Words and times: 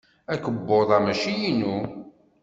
Akebbuḍ-a 0.33 0.97
mačči 1.05 1.33
inu. 1.49 1.77